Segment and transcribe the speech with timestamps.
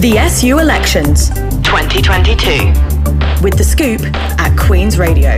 [0.00, 1.28] The SU Elections
[1.64, 3.42] 2022.
[3.42, 4.00] with The Scoop
[4.38, 5.36] at Queen's Radio.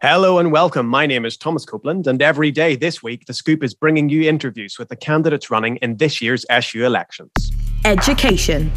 [0.00, 0.86] Hello and welcome.
[0.86, 4.26] My name is Thomas Copeland, and every day this week, The Scoop is bringing you
[4.26, 7.30] interviews with the candidates running in this year's SU elections.
[7.84, 8.72] Education.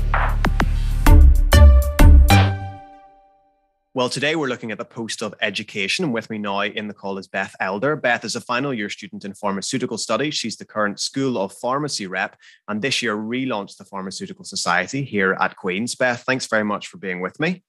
[3.95, 6.93] Well, today we're looking at the post of education, and with me now in the
[6.93, 7.95] call is Beth Elder.
[7.95, 10.35] Beth is a final year student in pharmaceutical studies.
[10.35, 12.35] She's the current School of Pharmacy rep,
[12.67, 15.95] and this year relaunched the Pharmaceutical Society here at Queen's.
[15.95, 17.63] Beth, thanks very much for being with me.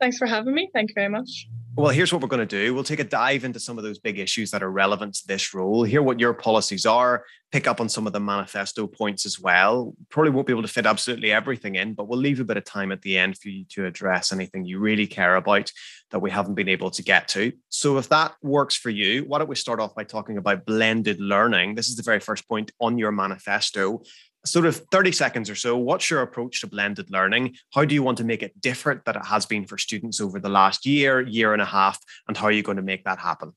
[0.00, 0.70] Thanks for having me.
[0.72, 1.48] Thank you very much.
[1.76, 2.72] Well, here's what we're going to do.
[2.72, 5.52] We'll take a dive into some of those big issues that are relevant to this
[5.52, 7.22] role, hear what your policies are,
[7.52, 9.94] pick up on some of the manifesto points as well.
[10.08, 12.64] Probably won't be able to fit absolutely everything in, but we'll leave a bit of
[12.64, 15.70] time at the end for you to address anything you really care about
[16.12, 17.52] that we haven't been able to get to.
[17.68, 21.20] So, if that works for you, why don't we start off by talking about blended
[21.20, 21.74] learning?
[21.74, 24.02] This is the very first point on your manifesto
[24.46, 27.56] sort of 30 seconds or so, what's your approach to blended learning?
[27.74, 30.40] How do you want to make it different that it has been for students over
[30.40, 33.18] the last year, year and a half, and how are you going to make that
[33.18, 33.52] happen?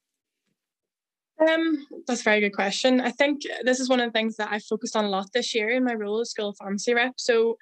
[1.39, 2.99] Um, that's a very good question.
[2.99, 5.55] I think this is one of the things that I've focused on a lot this
[5.55, 7.13] year in my role as school pharmacy rep.
[7.17, 7.57] So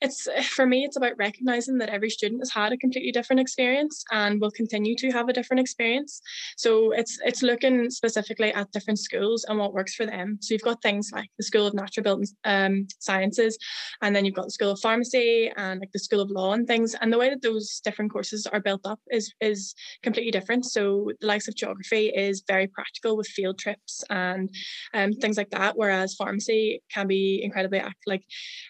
[0.00, 4.04] it's for me, it's about recognizing that every student has had a completely different experience
[4.10, 6.20] and will continue to have a different experience.
[6.56, 10.38] So it's it's looking specifically at different schools and what works for them.
[10.40, 13.56] So you've got things like the School of Natural Building um, Sciences,
[14.02, 16.66] and then you've got the School of Pharmacy and like the School of Law and
[16.66, 16.96] things.
[17.00, 19.72] And the way that those different courses are built up is is
[20.02, 20.64] completely different.
[20.64, 24.50] So the likes of geography is very practical with field trips and
[24.94, 25.76] um, things like that.
[25.76, 28.24] Whereas pharmacy can be incredibly like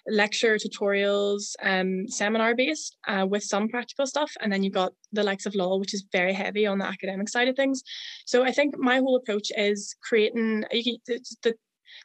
[0.06, 4.30] lecture, tutorials, um, seminar based uh, with some practical stuff.
[4.40, 7.28] And then you've got the likes of law, which is very heavy on the academic
[7.28, 7.82] side of things.
[8.26, 11.54] So I think my whole approach is creating the, the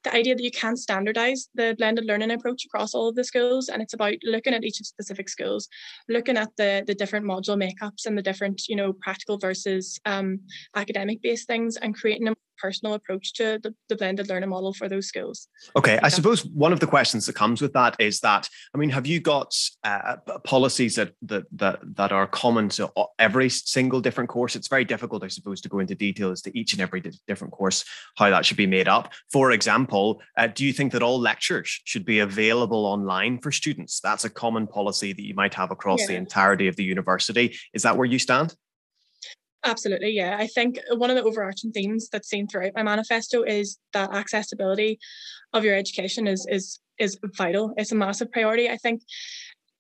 [0.04, 3.70] the idea that you can standardize the blended learning approach across all of the schools
[3.70, 5.68] and it's about looking at each of specific schools
[6.10, 10.40] looking at the the different module makeups and the different you know practical versus um,
[10.76, 14.90] academic based things and creating a personal approach to the, the blended learning model for
[14.90, 15.48] those skills.
[15.76, 18.90] Okay, I suppose one of the questions that comes with that is that I mean,
[18.90, 24.30] have you got uh, policies that that that that are common to every single different
[24.30, 24.56] course?
[24.56, 27.54] It's very difficult, I suppose, to go into detail as to each and every different
[27.54, 27.86] course
[28.18, 29.14] how that should be made up.
[29.32, 34.00] For example, uh, do you think that all lectures should be available online for students?
[34.00, 36.08] That's a common policy that you might have across yeah.
[36.08, 37.56] the entirety of the university.
[37.74, 38.56] Is that where you stand?
[39.66, 40.38] Absolutely, yeah.
[40.40, 45.00] I think one of the overarching themes that's seen throughout my manifesto is that accessibility
[45.54, 47.74] of your education is is is vital.
[47.78, 48.70] It's a massive priority.
[48.70, 49.02] I think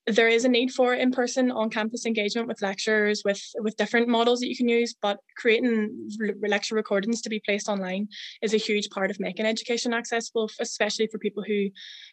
[0.07, 4.47] there is a need for in-person on-campus engagement with lecturers with with different models that
[4.47, 6.09] you can use but creating
[6.47, 8.07] lecture recordings to be placed online
[8.41, 11.69] is a huge part of making education accessible especially for people who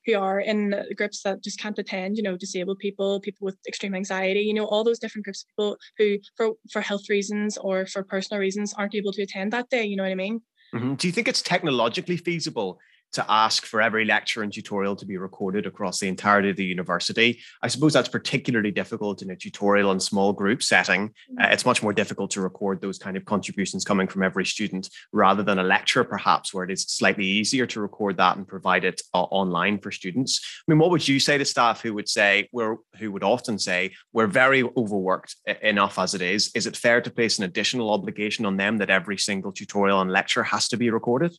[0.06, 3.94] who are in groups that just can't attend you know disabled people people with extreme
[3.94, 7.86] anxiety you know all those different groups of people who for for health reasons or
[7.86, 10.41] for personal reasons aren't able to attend that day you know what i mean
[10.75, 10.94] mm-hmm.
[10.94, 12.78] do you think it's technologically feasible
[13.12, 16.65] to ask for every lecture and tutorial to be recorded across the entirety of the
[16.65, 17.41] university.
[17.62, 21.12] I suppose that's particularly difficult in a tutorial and small group setting.
[21.41, 24.89] Uh, it's much more difficult to record those kind of contributions coming from every student
[25.12, 28.84] rather than a lecture, perhaps, where it is slightly easier to record that and provide
[28.84, 30.41] it uh, online for students.
[30.67, 33.59] I mean, what would you say to staff who would say, we're, who would often
[33.59, 36.50] say, we're very overworked enough as it is?
[36.55, 40.11] Is it fair to place an additional obligation on them that every single tutorial and
[40.11, 41.37] lecture has to be recorded?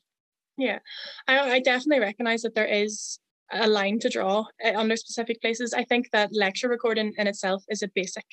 [0.58, 0.80] Yeah,
[1.28, 3.19] I, I definitely recognize that there is
[3.53, 5.74] a line to draw eh, under specific places.
[5.74, 8.25] I think that lecture recording in itself is a basic,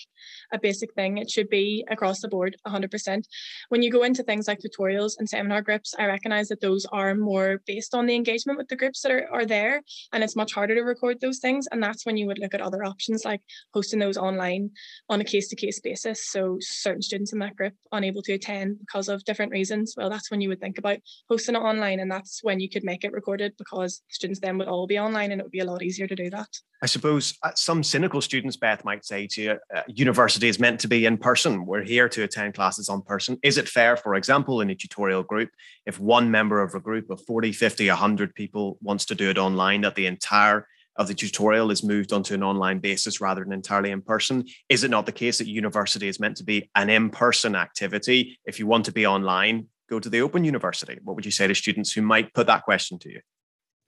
[0.52, 1.18] a basic thing.
[1.18, 3.24] It should be across the board, 100%.
[3.68, 7.14] When you go into things like tutorials and seminar groups, I recognize that those are
[7.14, 9.82] more based on the engagement with the groups that are, are there,
[10.12, 11.66] and it's much harder to record those things.
[11.70, 13.42] And that's when you would look at other options like
[13.74, 14.70] hosting those online
[15.08, 16.26] on a case to case basis.
[16.26, 19.94] So certain students in that group unable to attend because of different reasons.
[19.96, 20.98] Well, that's when you would think about
[21.28, 24.68] hosting it online, and that's when you could make it recorded because students then would
[24.68, 26.48] all be on online and it would be a lot easier to do that.
[26.82, 30.80] I suppose uh, some cynical students, Beth, might say to you, uh, university is meant
[30.80, 31.66] to be in person.
[31.66, 33.38] We're here to attend classes on person.
[33.42, 35.50] Is it fair, for example, in a tutorial group,
[35.86, 39.38] if one member of a group of 40, 50, 100 people wants to do it
[39.38, 40.66] online, that the entire
[40.96, 44.44] of the tutorial is moved onto an online basis rather than entirely in person?
[44.68, 48.38] Is it not the case that university is meant to be an in person activity?
[48.44, 50.98] If you want to be online, go to the Open University.
[51.02, 53.20] What would you say to students who might put that question to you?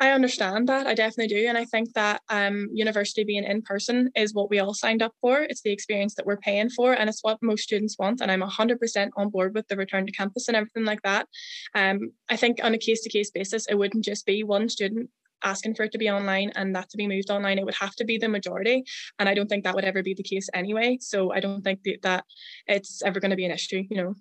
[0.03, 0.89] I understand that.
[0.89, 1.47] I definitely do.
[1.47, 5.13] And I think that um, university being in person is what we all signed up
[5.21, 5.43] for.
[5.43, 8.21] It's the experience that we're paying for, and it's what most students want.
[8.21, 11.29] And I'm 100% on board with the return to campus and everything like that.
[11.77, 15.09] Um, I think on a case to case basis, it wouldn't just be one student
[15.45, 17.61] asking for it to be online and that to be moved online.
[17.61, 18.83] It would have to be the majority.
[19.21, 20.99] And I don't think that would ever be the case anyway.
[21.01, 22.25] So I don't think that
[22.67, 24.15] it's ever going to be an issue, you know.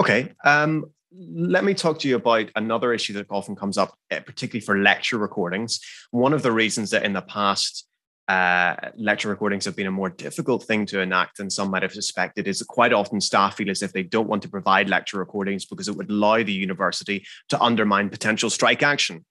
[0.00, 0.32] Okay.
[0.44, 0.86] Um,
[1.18, 4.78] let me talk to you about another issue that often comes up, eh, particularly for
[4.78, 5.80] lecture recordings.
[6.10, 7.86] One of the reasons that in the past
[8.28, 11.92] uh, lecture recordings have been a more difficult thing to enact than some might have
[11.92, 15.18] suspected is that quite often staff feel as if they don't want to provide lecture
[15.18, 19.24] recordings because it would allow the university to undermine potential strike action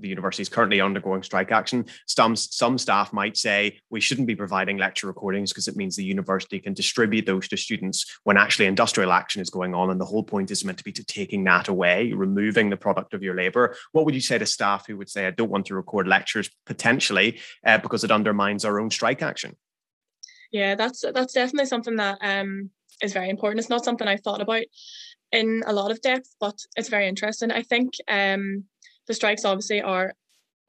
[0.00, 1.86] the university is currently undergoing strike action.
[2.06, 6.04] Some, some staff might say we shouldn't be providing lecture recordings because it means the
[6.04, 9.90] university can distribute those to students when actually industrial action is going on.
[9.90, 13.14] And the whole point is meant to be to taking that away, removing the product
[13.14, 13.76] of your labor.
[13.92, 16.50] What would you say to staff who would say, I don't want to record lectures
[16.66, 19.56] potentially uh, because it undermines our own strike action?
[20.50, 22.70] Yeah, that's that's definitely something that um,
[23.02, 23.60] is very important.
[23.60, 24.64] It's not something I've thought about
[25.32, 27.50] in a lot of depth, but it's very interesting.
[27.50, 28.64] I think um,
[29.06, 30.14] the strikes obviously are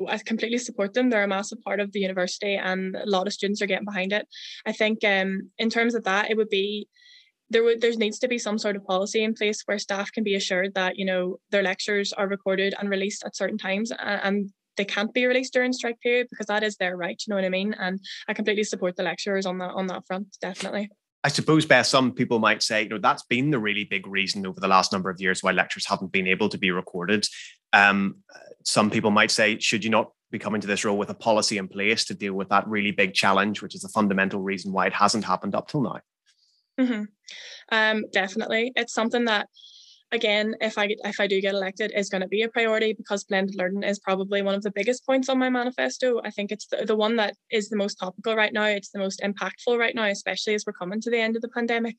[0.07, 1.09] I completely support them.
[1.09, 4.12] They're a massive part of the university, and a lot of students are getting behind
[4.12, 4.27] it.
[4.65, 6.88] I think, um, in terms of that, it would be
[7.50, 10.24] there would there needs to be some sort of policy in place where staff can
[10.24, 14.21] be assured that you know their lectures are recorded and released at certain times, and,
[14.24, 17.21] and they can't be released during strike period because that is their right.
[17.25, 17.75] You know what I mean?
[17.77, 20.89] And I completely support the lecturers on that on that front, definitely.
[21.25, 24.45] I suppose, Beth, some people might say, you know, that's been the really big reason
[24.45, 27.25] over the last number of years why lectures haven't been able to be recorded.
[27.73, 28.17] Um,
[28.63, 31.57] some people might say, should you not be coming to this role with a policy
[31.57, 34.87] in place to deal with that really big challenge, which is the fundamental reason why
[34.87, 35.99] it hasn't happened up till now?
[36.79, 37.03] Mm-hmm.
[37.71, 39.47] Um, definitely, it's something that
[40.13, 43.24] again, if I if I do get elected, is going to be a priority because
[43.24, 46.21] blended learning is probably one of the biggest points on my manifesto.
[46.24, 48.65] I think it's the, the one that is the most topical right now.
[48.65, 51.50] It's the most impactful right now, especially as we're coming to the end of the
[51.50, 51.98] pandemic.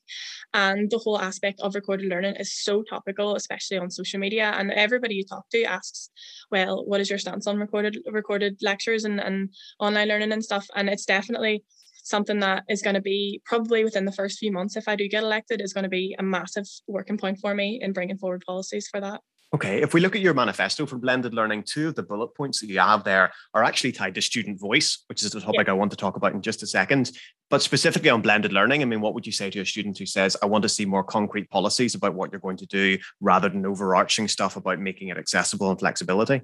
[0.53, 4.55] And the whole aspect of recorded learning is so topical, especially on social media.
[4.57, 6.09] And everybody you talk to asks,
[6.49, 10.65] well, what is your stance on recorded recorded lectures and, and online learning and stuff?
[10.75, 11.63] And it's definitely
[12.05, 15.07] something that is going to be probably within the first few months, if I do
[15.07, 18.43] get elected, is going to be a massive working point for me in bringing forward
[18.45, 19.21] policies for that.
[19.53, 22.59] Okay, if we look at your manifesto for blended learning, two of the bullet points
[22.59, 25.71] that you have there are actually tied to student voice, which is the topic yeah.
[25.71, 27.11] I want to talk about in just a second.
[27.49, 30.05] But specifically on blended learning, I mean, what would you say to a student who
[30.05, 33.47] says, I want to see more concrete policies about what you're going to do rather
[33.47, 36.41] than overarching stuff about making it accessible and flexibility?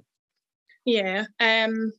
[0.84, 1.24] Yeah.
[1.38, 1.92] Um,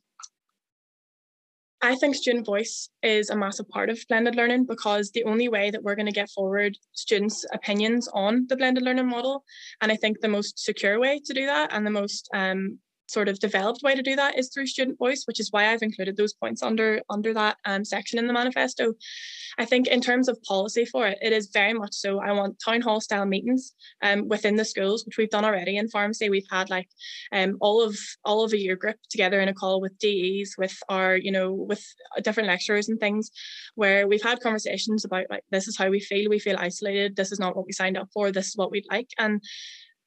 [1.84, 5.70] I think student voice is a massive part of blended learning because the only way
[5.70, 9.44] that we're going to get forward students' opinions on the blended learning model,
[9.82, 12.80] and I think the most secure way to do that and the most um,
[13.14, 15.84] sort of developed way to do that is through student voice, which is why I've
[15.84, 18.94] included those points under under that um, section in the manifesto.
[19.58, 22.20] I think in terms of policy for it, it is very much so.
[22.20, 25.90] I want town hall style meetings um, within the schools, which we've done already in
[25.90, 26.30] pharmacy.
[26.30, 26.90] We've had like
[27.32, 27.96] um, all of
[28.26, 31.54] all of a year group together in a call with DEs, with our you know
[31.54, 31.86] with
[32.24, 33.30] different lecturers and things,
[33.76, 36.30] where we've had conversations about like this is how we feel.
[36.30, 37.16] We feel isolated.
[37.16, 38.32] This is not what we signed up for.
[38.32, 39.42] This is what we'd like, and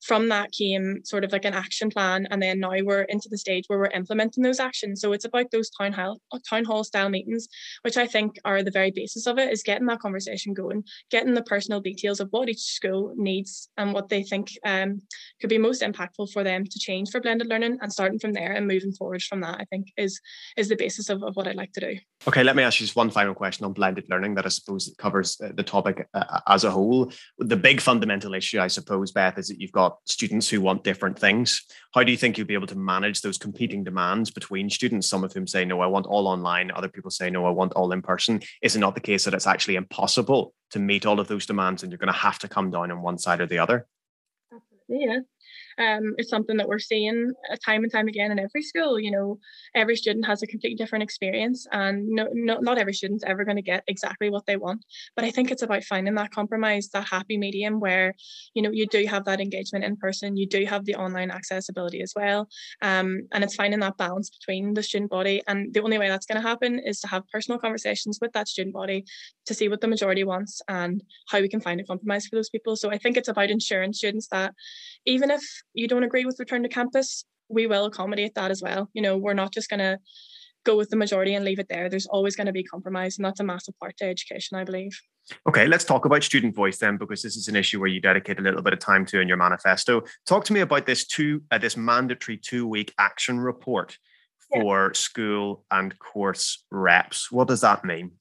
[0.07, 3.39] from that came sort of like an action plan and then now we're into the
[3.39, 5.01] stage where we're implementing those actions.
[5.01, 7.49] So it's about those town hall town hall style meetings
[7.83, 11.35] which i think are the very basis of it is getting that conversation going getting
[11.35, 15.01] the personal details of what each school needs and what they think um,
[15.41, 18.53] could be most impactful for them to change for blended learning and starting from there
[18.53, 20.21] and moving forward from that i think is
[20.57, 21.99] is the basis of, of what i'd like to do.
[22.27, 24.95] Okay let me ask you just one final question on blended learning that i suppose
[24.99, 27.13] covers uh, the topic uh, as a whole.
[27.39, 31.19] The big fundamental issue i suppose beth is that you've got students who want different
[31.19, 31.63] things.
[31.95, 35.09] How do you think you'll be able to manage those competing demands between students?
[35.09, 36.71] Some of whom say, no, I want all online.
[36.71, 38.43] Other people say, no, I want all in person.
[38.63, 41.83] Is it not the case that it's actually impossible to meet all of those demands
[41.83, 43.87] and you're going to have to come down on one side or the other?
[44.53, 45.19] Absolutely, yeah
[45.79, 48.99] um, it's something that we're seeing uh, time and time again in every school.
[48.99, 49.39] You know,
[49.75, 53.57] every student has a completely different experience, and no, no, not every student's ever going
[53.57, 54.85] to get exactly what they want.
[55.15, 58.15] But I think it's about finding that compromise, that happy medium where,
[58.55, 62.01] you know, you do have that engagement in person, you do have the online accessibility
[62.01, 62.49] as well,
[62.83, 65.43] um, and it's finding that balance between the student body.
[65.47, 68.49] And the only way that's going to happen is to have personal conversations with that
[68.49, 69.05] student body
[69.47, 72.51] to see what the majority wants and how we can find a compromise for those
[72.51, 72.77] people.
[72.77, 74.55] So I think it's about ensuring students that
[75.05, 78.91] even if you don't agree with return to campus, we will accommodate that as well.
[78.93, 79.99] You know, we're not just going to
[80.65, 81.89] go with the majority and leave it there.
[81.89, 84.99] There's always going to be compromise, and that's a massive part to education, I believe.
[85.49, 88.41] Okay, let's talk about student voice then, because this is an issue where you dedicate
[88.41, 90.03] a little bit of time to in your manifesto.
[90.27, 93.97] Talk to me about this two, uh, this mandatory two-week action report.
[94.53, 94.93] for yeah.
[94.93, 97.31] school and course reps.
[97.31, 98.13] What does that mean?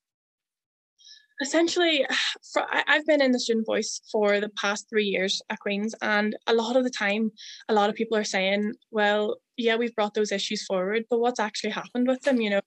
[1.41, 2.05] Essentially
[2.53, 6.35] for, i've been in the student voice for the past three years at queen's and
[6.47, 7.31] a lot of the time
[7.69, 11.39] a lot of people are saying well yeah we've brought those issues forward but what's
[11.39, 12.41] actually happened with them?
[12.41, 12.61] You know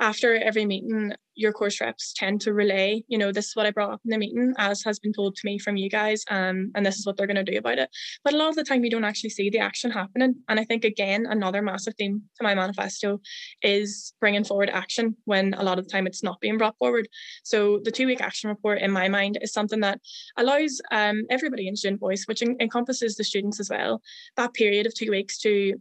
[0.00, 3.70] after every meeting, your course reps tend to relay, you know, this is what I
[3.70, 6.70] brought up in the meeting, as has been told to me from you guys, um,
[6.74, 7.88] and this is what they're going to do about it.
[8.24, 10.34] But a lot of the time, you don't actually see the action happening.
[10.48, 13.20] And I think, again, another massive theme to my manifesto
[13.62, 17.08] is bringing forward action when a lot of the time it's not being brought forward.
[17.44, 20.00] So the two week action report, in my mind, is something that
[20.36, 24.02] allows um, everybody in Student Voice, which en- encompasses the students as well,
[24.36, 25.74] that period of two weeks to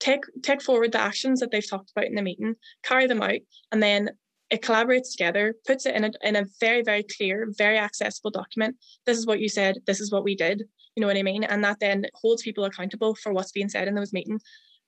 [0.00, 3.40] take take forward the actions that they've talked about in the meeting, carry them out,
[3.72, 4.10] and then
[4.50, 8.76] it collaborates together, puts it in a in a very very clear, very accessible document.
[9.04, 9.78] This is what you said.
[9.86, 10.62] This is what we did.
[10.94, 11.44] You know what I mean?
[11.44, 14.42] And that then holds people accountable for what's being said in those meetings,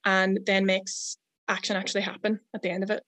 [0.05, 3.03] and then makes action actually happen at the end of it.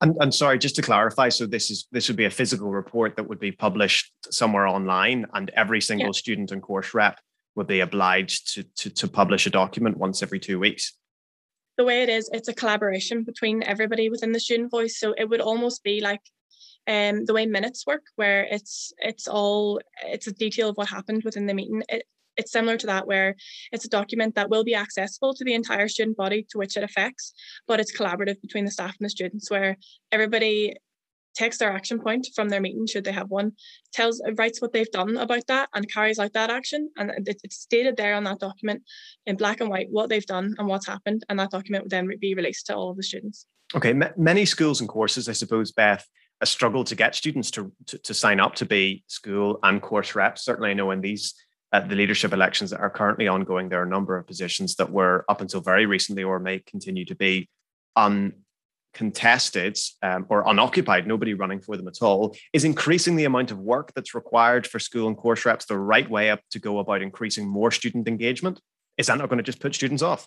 [0.00, 3.16] And, and sorry, just to clarify, so this is this would be a physical report
[3.16, 6.12] that would be published somewhere online, and every single yeah.
[6.12, 7.20] student and course rep
[7.54, 10.94] would be obliged to, to to publish a document once every two weeks
[11.78, 14.98] the way it is, it's a collaboration between everybody within the student voice.
[14.98, 16.20] So it would almost be like
[16.86, 21.22] um, the way minutes work, where it's it's all it's a detail of what happened
[21.24, 21.82] within the meeting.
[21.88, 22.04] It,
[22.36, 23.36] it's similar to that, where
[23.72, 26.82] it's a document that will be accessible to the entire student body to which it
[26.82, 27.34] affects,
[27.68, 29.76] but it's collaborative between the staff and the students, where
[30.10, 30.74] everybody
[31.34, 33.52] takes their action point from their meeting, should they have one,
[33.92, 36.90] tells writes what they've done about that and carries out that action.
[36.96, 38.82] And it's stated there on that document
[39.26, 41.24] in black and white what they've done and what's happened.
[41.28, 43.46] And that document would then be released to all of the students.
[43.74, 46.06] Okay, M- many schools and courses, I suppose, Beth,
[46.40, 50.14] a struggle to get students to, to, to sign up to be school and course
[50.14, 50.44] reps.
[50.44, 51.34] Certainly, I know in these
[51.72, 54.90] uh, the leadership elections that are currently ongoing, there are a number of positions that
[54.90, 57.48] were up until very recently or may continue to be
[57.96, 58.34] un,
[58.94, 63.58] contested um, or unoccupied, nobody running for them at all, is increasing the amount of
[63.58, 67.02] work that's required for school and course reps the right way up to go about
[67.02, 68.60] increasing more student engagement?
[68.98, 70.26] Is that not going to just put students off?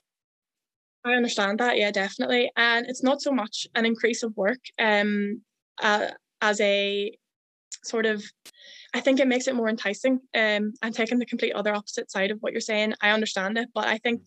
[1.06, 2.52] I understand that, yeah, definitely.
[2.56, 5.42] And it's not so much an increase of work um,
[5.82, 6.08] uh,
[6.42, 7.16] as a
[7.84, 8.24] sort of
[8.96, 10.22] I think it makes it more enticing.
[10.34, 13.68] Um, and taking the complete other opposite side of what you're saying, I understand it,
[13.74, 14.22] but I think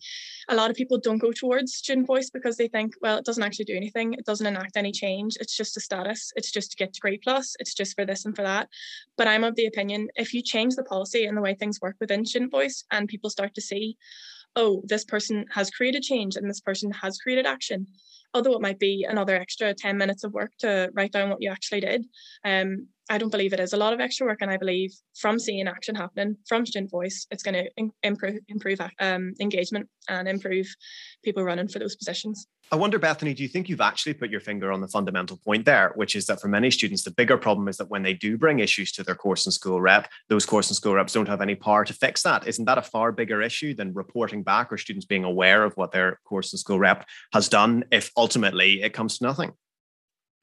[0.47, 3.41] a lot of people don't go towards student voice because they think, well, it doesn't
[3.41, 4.13] actually do anything.
[4.13, 5.37] It doesn't enact any change.
[5.39, 6.31] It's just a status.
[6.35, 7.55] It's just to get to Degree Plus.
[7.59, 8.69] It's just for this and for that.
[9.17, 11.95] But I'm of the opinion if you change the policy and the way things work
[11.99, 13.97] within student voice, and people start to see,
[14.55, 17.87] oh, this person has created change and this person has created action
[18.33, 21.49] although it might be another extra 10 minutes of work to write down what you
[21.49, 22.05] actually did
[22.45, 25.39] um, I don't believe it is a lot of extra work, and I believe from
[25.39, 30.67] seeing action happening from student voice, it's going to improve improve um, engagement and improve
[31.23, 32.45] people running for those positions.
[32.71, 35.65] I wonder, Bethany, do you think you've actually put your finger on the fundamental point
[35.65, 38.37] there, which is that for many students, the bigger problem is that when they do
[38.37, 41.41] bring issues to their course and school rep, those course and school reps don't have
[41.41, 42.47] any power to fix that.
[42.47, 45.91] Isn't that a far bigger issue than reporting back or students being aware of what
[45.91, 49.53] their course and school rep has done if ultimately it comes to nothing?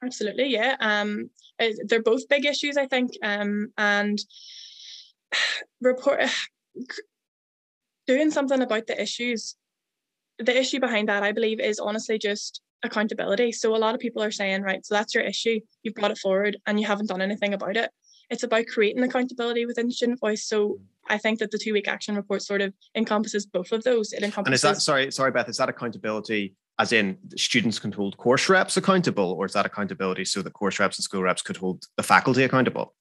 [0.03, 0.75] Absolutely, yeah.
[0.79, 3.11] Um, uh, they're both big issues, I think.
[3.23, 4.19] Um, and
[5.81, 6.21] report
[8.07, 9.55] doing something about the issues.
[10.39, 13.51] The issue behind that, I believe, is honestly just accountability.
[13.51, 15.59] So a lot of people are saying, right, so that's your issue.
[15.81, 17.89] You've brought it forward, and you haven't done anything about it.
[18.29, 20.47] It's about creating accountability within Student Voice.
[20.47, 24.13] So I think that the two week action report sort of encompasses both of those.
[24.13, 24.63] It encompasses.
[24.63, 25.49] And is that sorry, sorry, Beth?
[25.49, 30.25] Is that accountability as in students can hold course reps accountable, or is that accountability
[30.25, 32.93] so that course reps and school reps could hold the faculty accountable?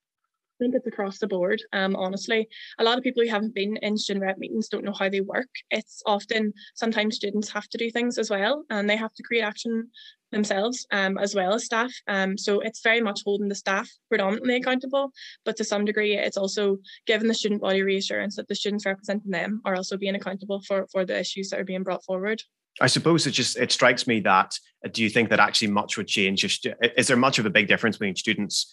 [0.58, 1.60] I think it's across the board.
[1.74, 4.94] Um, honestly, a lot of people who haven't been in student rep meetings don't know
[4.98, 5.50] how they work.
[5.70, 9.42] It's often sometimes students have to do things as well, and they have to create
[9.42, 9.90] action
[10.32, 11.92] themselves um, as well as staff.
[12.08, 15.12] Um, so it's very much holding the staff predominantly accountable,
[15.44, 19.30] but to some degree, it's also giving the student body reassurance that the students representing
[19.30, 22.42] them are also being accountable for for the issues that are being brought forward.
[22.80, 25.96] I suppose it just it strikes me that uh, do you think that actually much
[25.96, 26.44] would change?
[26.44, 28.72] Is there much of a big difference between students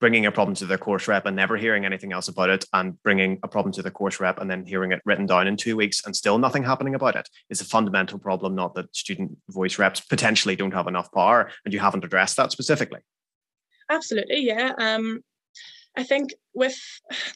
[0.00, 3.00] bringing a problem to their course rep and never hearing anything else about it, and
[3.04, 5.76] bringing a problem to the course rep and then hearing it written down in two
[5.76, 7.28] weeks and still nothing happening about it?
[7.50, 11.72] Is a fundamental problem not that student voice reps potentially don't have enough power, and
[11.72, 13.00] you haven't addressed that specifically?
[13.90, 14.72] Absolutely, yeah.
[14.78, 15.22] Um,
[15.96, 16.78] I think with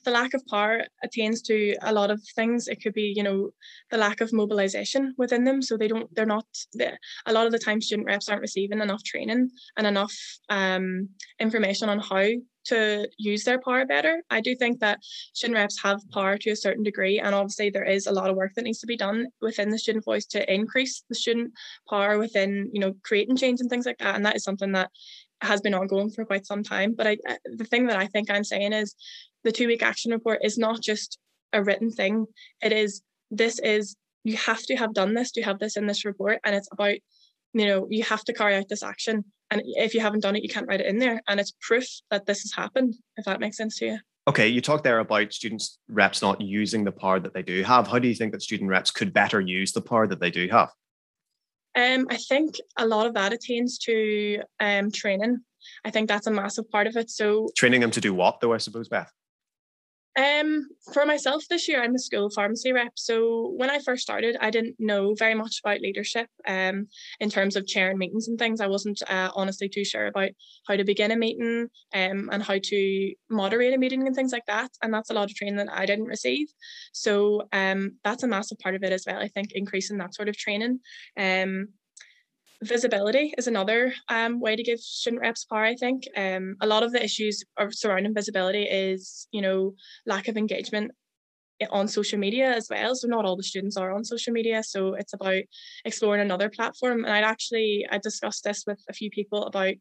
[0.05, 2.69] the lack of power attains to a lot of things.
[2.69, 3.51] It could be, you know,
[3.91, 5.63] the lack of mobilization within them.
[5.63, 8.81] So they don't, they're not, they're, a lot of the time student reps aren't receiving
[8.81, 10.15] enough training and enough
[10.49, 11.09] um,
[11.39, 12.27] information on how
[12.67, 14.23] to use their power better.
[14.29, 14.99] I do think that
[15.35, 18.37] student reps have power to a certain degree, and obviously there is a lot of
[18.37, 21.53] work that needs to be done within the student voice to increase the student
[21.89, 24.17] power within, you know, creating change and things like that.
[24.17, 24.91] And that is something that
[25.43, 26.95] has been ongoing for quite some time.
[26.97, 28.95] But I, the thing that I think I'm saying is
[29.45, 31.19] the two week action report is not just
[31.53, 32.27] a written thing.
[32.63, 36.05] It is this is you have to have done this to have this in this
[36.05, 36.97] report, and it's about
[37.57, 40.43] you know you have to carry out this action and if you haven't done it
[40.43, 43.41] you can't write it in there and it's proof that this has happened if that
[43.41, 47.19] makes sense to you okay you talked there about students reps not using the power
[47.19, 49.81] that they do have how do you think that student reps could better use the
[49.81, 50.71] power that they do have
[51.77, 55.39] um, I think a lot of that attains to um, training.
[55.85, 57.11] I think that's a massive part of it.
[57.11, 58.53] So training them to do what, though?
[58.53, 59.13] I suppose, Beth.
[60.17, 62.93] Um, for myself this year, I'm a school pharmacy rep.
[62.97, 66.29] So when I first started, I didn't know very much about leadership.
[66.49, 66.89] Um,
[67.21, 70.31] in terms of chairing meetings and things, I wasn't uh, honestly too sure about
[70.67, 74.47] how to begin a meeting, um, and how to moderate a meeting and things like
[74.47, 74.71] that.
[74.83, 76.47] And that's a lot of training that I didn't receive.
[76.95, 79.19] So um, that's a massive part of it as well.
[79.19, 80.81] I think increasing that sort of training.
[81.19, 81.69] Um,
[82.63, 86.05] visibility is another um, way to give student reps power i think.
[86.17, 89.75] Um, a lot of the issues surrounding visibility is you know
[90.07, 90.93] lack of engagement
[91.71, 92.95] on social media as well.
[92.95, 95.43] So not all the students are on social media so it's about
[95.85, 97.05] exploring another platform.
[97.05, 99.75] And i'd actually i discussed this with a few people about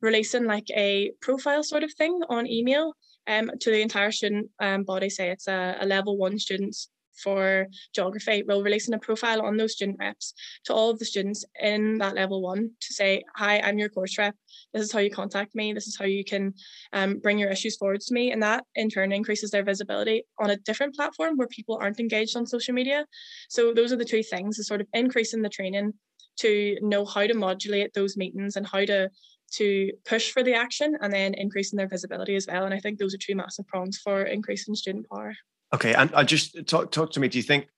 [0.00, 2.94] releasing like a profile sort of thing on email
[3.26, 5.08] um, to the entire student um, body.
[5.08, 6.90] Say it's a, a level one students
[7.22, 11.44] for geography, we're releasing a profile on those student reps to all of the students
[11.60, 14.34] in that level one to say, hi, I'm your course rep.
[14.72, 15.72] This is how you contact me.
[15.72, 16.54] This is how you can
[16.92, 18.32] um, bring your issues forward to me.
[18.32, 22.36] And that in turn increases their visibility on a different platform where people aren't engaged
[22.36, 23.06] on social media.
[23.48, 25.92] So those are the two things, is sort of increasing the training
[26.36, 29.08] to know how to modulate those meetings and how to
[29.52, 32.64] to push for the action and then increasing their visibility as well.
[32.64, 35.34] And I think those are two massive prongs for increasing student power.
[35.72, 37.28] Okay, and I just talk talk to me.
[37.28, 37.68] Do you think?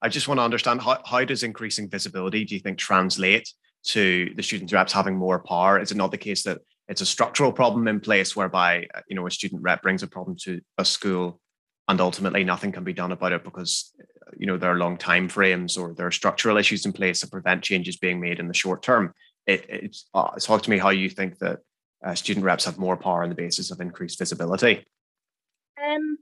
[0.00, 3.48] I just want to understand how how does increasing visibility do you think translate
[3.84, 5.80] to the student reps having more power?
[5.80, 6.58] Is it not the case that
[6.88, 10.06] it's a structural problem in place whereby uh, you know a student rep brings a
[10.06, 11.40] problem to a school
[11.88, 14.96] and ultimately nothing can be done about it because uh, you know there are long
[14.96, 18.48] time frames or there are structural issues in place that prevent changes being made in
[18.48, 19.12] the short term.
[19.46, 21.60] It, it's uh, talk to me how you think that
[22.04, 24.84] uh, student reps have more power on the basis of increased visibility.
[25.82, 26.18] Um,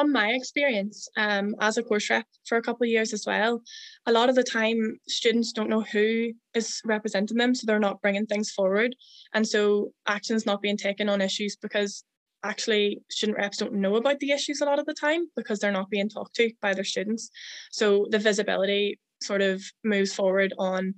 [0.00, 3.60] from my experience um, as a course rep for a couple of years as well,
[4.06, 8.00] a lot of the time students don't know who is representing them, so they're not
[8.00, 8.96] bringing things forward,
[9.34, 12.02] and so action's not being taken on issues because
[12.44, 15.70] actually student reps don't know about the issues a lot of the time because they're
[15.70, 17.28] not being talked to by their students.
[17.70, 20.94] So the visibility sort of moves forward on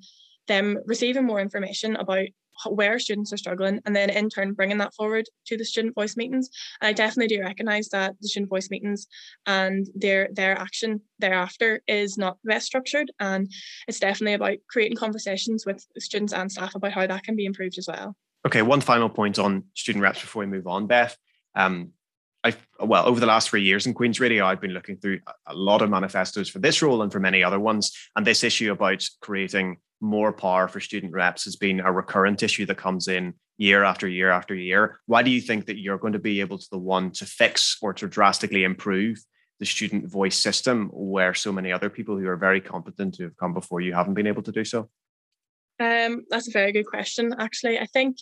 [0.47, 2.29] them receiving more information about
[2.67, 6.17] where students are struggling and then in turn bringing that forward to the student voice
[6.17, 6.51] meetings.
[6.81, 9.07] And i definitely do recognize that the student voice meetings
[9.47, 13.51] and their their action thereafter is not best structured and
[13.89, 17.79] it's definitely about creating conversations with students and staff about how that can be improved
[17.79, 18.17] as well.
[18.47, 21.17] Okay one final point on student reps before we move on beth.
[21.55, 21.93] Um,
[22.45, 25.55] I well over the last three years in Queen's Radio, I've been looking through a
[25.55, 29.09] lot of manifestos for this role and for many other ones, and this issue about
[29.21, 33.85] creating more power for student reps has been a recurrent issue that comes in year
[33.85, 35.01] after year after year.
[35.07, 37.79] Why do you think that you're going to be able to the one to fix
[37.81, 39.19] or to drastically improve
[39.61, 43.37] the student voice system where so many other people who are very competent who have
[43.37, 44.91] come before you haven't been able to do so?
[45.79, 47.35] Um, that's a very good question.
[47.39, 48.17] Actually, I think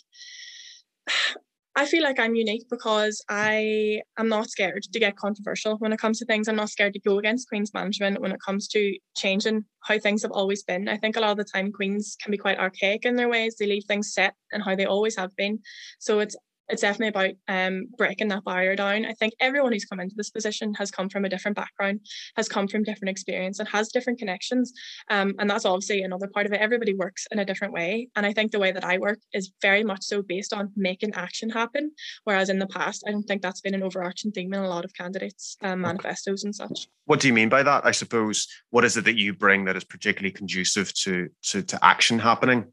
[1.73, 5.99] I feel like I'm unique because I am not scared to get controversial when it
[5.99, 6.49] comes to things.
[6.49, 10.21] I'm not scared to go against Queen's management when it comes to changing how things
[10.23, 10.89] have always been.
[10.89, 13.55] I think a lot of the time Queens can be quite archaic in their ways.
[13.57, 15.59] They leave things set and how they always have been.
[15.99, 16.35] So it's
[16.71, 19.05] it's definitely about um, breaking that barrier down.
[19.05, 21.99] I think everyone who's come into this position has come from a different background,
[22.37, 24.73] has come from different experience, and has different connections.
[25.09, 26.61] Um, and that's obviously another part of it.
[26.61, 28.07] Everybody works in a different way.
[28.15, 31.13] And I think the way that I work is very much so based on making
[31.13, 31.91] action happen.
[32.23, 34.85] Whereas in the past, I don't think that's been an overarching theme in a lot
[34.85, 36.87] of candidates' um, manifestos and such.
[37.05, 37.85] What do you mean by that?
[37.85, 41.85] I suppose, what is it that you bring that is particularly conducive to, to, to
[41.85, 42.71] action happening?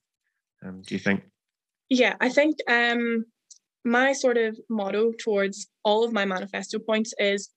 [0.65, 1.23] Um, do you think?
[1.89, 3.25] Yeah, I think um,
[3.89, 7.51] my sort of motto towards all of my manifesto points is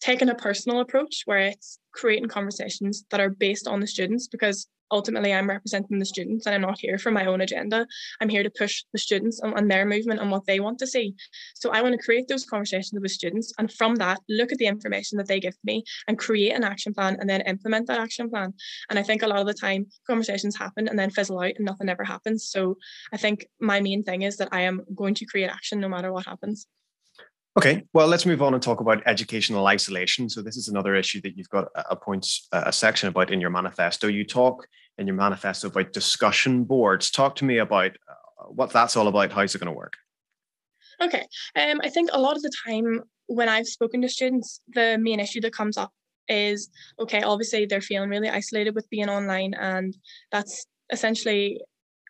[0.00, 4.68] taking a personal approach where it's creating conversations that are based on the students because
[4.90, 7.86] ultimately I'm representing the students and I'm not here for my own agenda.
[8.20, 10.86] I'm here to push the students and, on, their movement and what they want to
[10.86, 11.14] see.
[11.54, 14.66] So I want to create those conversations with students and from that, look at the
[14.66, 18.30] information that they give me and create an action plan and then implement that action
[18.30, 18.54] plan.
[18.90, 21.66] And I think a lot of the time conversations happen and then fizzle out and
[21.66, 22.48] nothing ever happens.
[22.48, 22.76] So
[23.12, 26.12] I think my main thing is that I am going to create action no matter
[26.12, 26.66] what happens.
[27.58, 30.28] Okay, well, let's move on and talk about educational isolation.
[30.28, 33.50] So, this is another issue that you've got a point, a section about in your
[33.50, 34.06] manifesto.
[34.06, 37.10] You talk in your manifesto about discussion boards.
[37.10, 39.32] Talk to me about uh, what that's all about.
[39.32, 39.94] How's it going to work?
[41.02, 44.96] Okay, um, I think a lot of the time when I've spoken to students, the
[44.96, 45.90] main issue that comes up
[46.28, 49.96] is okay, obviously they're feeling really isolated with being online, and
[50.30, 51.60] that's essentially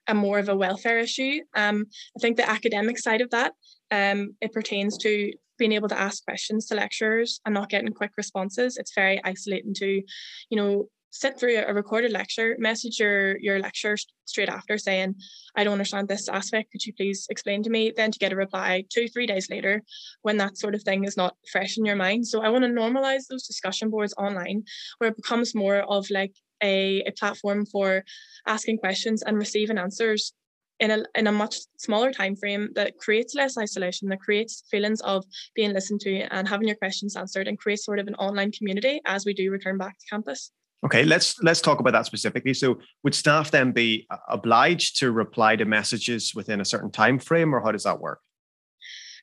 [0.08, 1.40] a more of a welfare issue.
[1.54, 3.52] Um, I think the academic side of that,
[3.90, 8.12] um, it pertains to being able to ask questions to lecturers and not getting quick
[8.16, 8.77] responses.
[8.77, 10.03] It's very isolating to,
[10.51, 13.96] you know, sit through a recorded lecture, message your your lecturer
[14.27, 15.14] straight after saying,
[15.57, 16.70] I don't understand this aspect.
[16.70, 17.92] Could you please explain to me?
[17.96, 19.83] Then to get a reply two, three days later
[20.22, 22.27] when that sort of thing is not fresh in your mind.
[22.27, 24.64] So I want to normalize those discussion boards online
[24.98, 28.05] where it becomes more of like a, a platform for
[28.46, 30.35] asking questions and receiving answers
[30.80, 35.00] in a, in a much smaller time frame that creates less isolation that creates feelings
[35.02, 38.52] of being listened to and having your questions answered and creates sort of an online
[38.52, 40.52] community as we do return back to campus.
[40.84, 42.54] Okay let's let's talk about that specifically.
[42.54, 47.54] So would staff then be obliged to reply to messages within a certain time frame
[47.54, 48.20] or how does that work?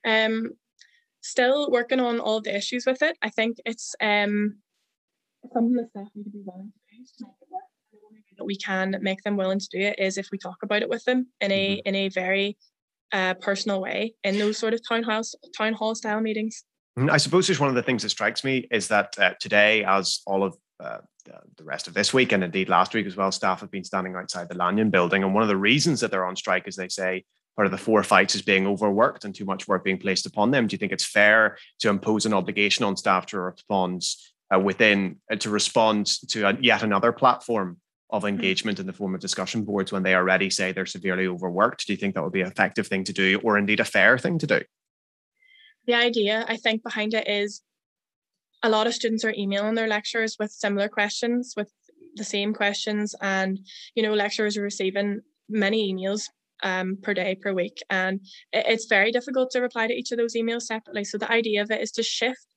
[0.05, 0.51] Um
[1.21, 3.17] still working on all the issues with it.
[3.21, 4.57] I think it's um
[5.53, 6.73] something that staff need to be willing
[8.37, 10.89] that we can make them willing to do it is if we talk about it
[10.89, 11.87] with them in a mm-hmm.
[11.87, 12.57] in a very
[13.11, 16.63] uh, personal way in those sort of town house town hall style meetings.
[16.97, 19.83] Mm, I suppose just one of the things that strikes me is that uh, today,
[19.83, 20.99] as all of uh,
[21.57, 24.15] the rest of this week and indeed last week as well, staff have been standing
[24.15, 26.89] outside the Lanyon building, and one of the reasons that they're on strike is they
[26.89, 27.23] say
[27.55, 30.51] part of the four fights is being overworked and too much work being placed upon
[30.51, 30.67] them.
[30.67, 34.03] Do you think it's fair to impose an obligation on staff to respond
[34.53, 37.77] uh, within uh, to respond to a, yet another platform
[38.09, 41.87] of engagement in the form of discussion boards when they already say they're severely overworked?
[41.87, 44.17] Do you think that would be an effective thing to do or indeed a fair
[44.17, 44.61] thing to do?
[45.87, 47.61] The idea, I think, behind it is
[48.63, 51.71] a lot of students are emailing their lecturers with similar questions, with
[52.15, 53.59] the same questions, and
[53.93, 56.29] you know, lecturers are receiving many emails
[56.63, 58.19] um, per day, per week, and
[58.51, 61.03] it's very difficult to reply to each of those emails separately.
[61.03, 62.47] So the idea of it is to shift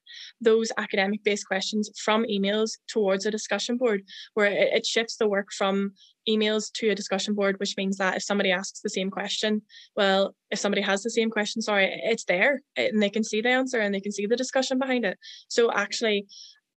[0.40, 4.02] those academic based questions from emails towards a discussion board
[4.34, 5.92] where it, it shifts the work from
[6.28, 9.62] emails to a discussion board which means that if somebody asks the same question
[9.96, 13.48] well if somebody has the same question sorry it's there and they can see the
[13.48, 16.26] answer and they can see the discussion behind it so actually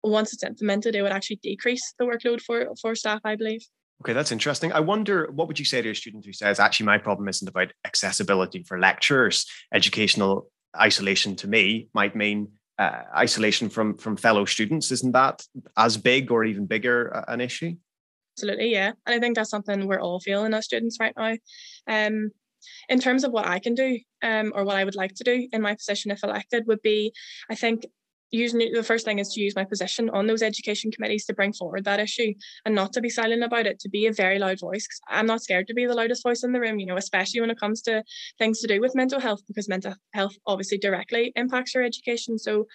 [0.04, 3.62] once it's implemented it would actually decrease the workload for for staff i believe
[4.02, 4.72] Okay, that's interesting.
[4.72, 7.48] I wonder what would you say to a student who says, actually, my problem isn't
[7.48, 9.46] about accessibility for lecturers.
[9.74, 15.44] Educational isolation to me might mean uh, isolation from from fellow students isn't that
[15.78, 17.74] as big or even bigger uh, an issue
[18.38, 21.36] absolutely yeah and i think that's something we're all feeling as students right now
[21.88, 22.32] um
[22.88, 25.48] in terms of what i can do um or what i would like to do
[25.52, 27.12] in my position if elected would be
[27.50, 27.86] i think
[28.32, 31.54] using the first thing is to use my position on those education committees to bring
[31.54, 32.34] forward that issue
[32.66, 35.26] and not to be silent about it to be a very loud voice because i'm
[35.26, 37.60] not scared to be the loudest voice in the room you know especially when it
[37.60, 38.04] comes to
[38.38, 42.38] things to do with mental health because mental health obviously directly impacts your education.
[42.38, 42.66] So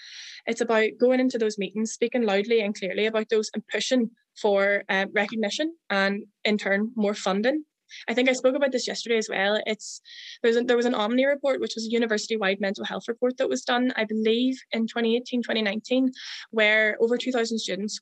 [0.47, 4.83] it's about going into those meetings speaking loudly and clearly about those and pushing for
[4.89, 7.65] uh, recognition and in turn more funding
[8.09, 9.61] I think I spoke about this yesterday as well.
[9.67, 10.01] It's
[10.43, 13.49] there's a, there was an Omni report, which was a university-wide mental health report that
[13.49, 16.11] was done, I believe, in 2018, 2019,
[16.51, 18.01] where over 2,000 students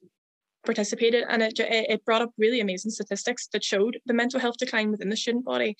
[0.65, 4.91] participated, and it it brought up really amazing statistics that showed the mental health decline
[4.91, 5.77] within the student body.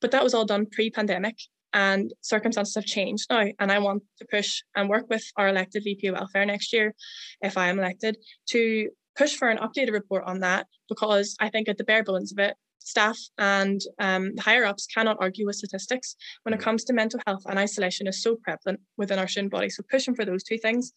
[0.00, 1.36] But that was all done pre-pandemic,
[1.72, 3.46] and circumstances have changed now.
[3.58, 6.94] And I want to push and work with our elected VP Welfare next year,
[7.40, 8.18] if I am elected,
[8.50, 12.32] to push for an updated report on that because I think at the bare bones
[12.32, 16.64] of it, staff and um, higher ups cannot argue with statistics when it mm.
[16.64, 19.68] comes to mental health and isolation is so prevalent within our student body.
[19.68, 20.92] So pushing for those two things,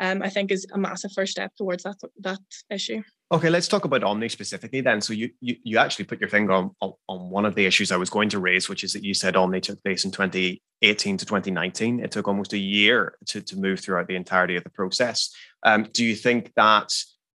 [0.00, 3.02] um, I think, is a massive first step towards that that issue.
[3.32, 5.00] Okay, let's talk about Omni specifically then.
[5.00, 7.90] So you you, you actually put your finger on, on, on one of the issues
[7.90, 11.16] I was going to raise, which is that you said Omni took place in 2018
[11.16, 12.00] to 2019.
[12.00, 15.34] It took almost a year to, to move throughout the entirety of the process.
[15.64, 16.92] Um, do you think that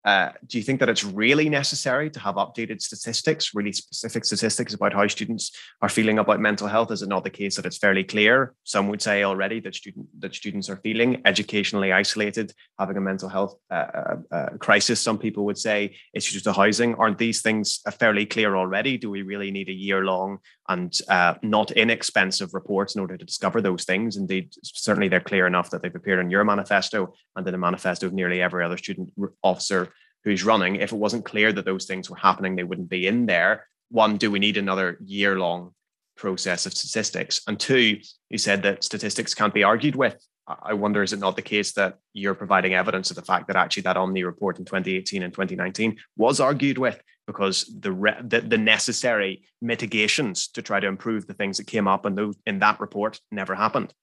[0.08, 4.74] uh, do you think that it's really necessary to have updated statistics, really specific statistics
[4.74, 6.91] about how students are feeling about mental health?
[6.91, 8.54] Is it not the case that it's fairly clear?
[8.63, 13.28] Some would say already that student that students are feeling educationally isolated, having a mental
[13.28, 15.02] health uh, uh, uh crisis.
[15.02, 16.96] Some people would say issues with housing.
[16.96, 18.98] Aren't these things fairly clear already?
[18.98, 23.25] Do we really need a year long and uh, not inexpensive reports in order to
[23.25, 24.17] discover those things?
[24.17, 28.06] Indeed, certainly they're clear enough that they've appeared in your manifesto and in the manifesto
[28.06, 29.12] of nearly every other student
[29.43, 29.91] officer
[30.23, 33.25] who's running, if it wasn't clear that those things were happening, they wouldn't be in
[33.25, 33.65] there.
[33.89, 35.73] One, do we need another year long
[36.17, 37.39] process of statistics?
[37.47, 37.99] And two,
[38.30, 40.21] you said that statistics can't be argued with.
[40.47, 43.57] I wonder is it not the case that you're providing evidence of the fact that
[43.57, 48.39] actually that Omni report in 2018 and 2019 was argued with because the re- the,
[48.39, 52.60] the, necessary mitigations to try to improve the things that came up in those in
[52.60, 53.93] that report never happened.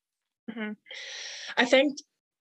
[0.50, 0.72] Mm-hmm.
[1.56, 1.96] I think